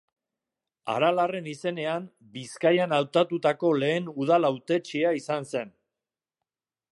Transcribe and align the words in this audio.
Aralarren 0.93 1.49
izenean 1.51 2.07
Bizkaian 2.37 2.95
hautatutako 2.97 3.71
lehen 3.85 4.09
udal 4.25 4.49
hautetsia 4.51 5.13
izan 5.21 5.47
zen. 5.53 5.77